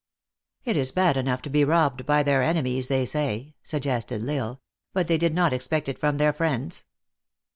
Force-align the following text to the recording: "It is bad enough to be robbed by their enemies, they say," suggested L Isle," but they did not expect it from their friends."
"It 0.65 0.75
is 0.75 0.91
bad 0.91 1.15
enough 1.15 1.43
to 1.43 1.49
be 1.51 1.63
robbed 1.63 2.07
by 2.07 2.23
their 2.23 2.41
enemies, 2.41 2.87
they 2.87 3.05
say," 3.05 3.53
suggested 3.61 4.27
L 4.27 4.35
Isle," 4.35 4.61
but 4.93 5.07
they 5.07 5.19
did 5.19 5.35
not 5.35 5.53
expect 5.53 5.87
it 5.87 5.99
from 5.99 6.17
their 6.17 6.33
friends." 6.33 6.85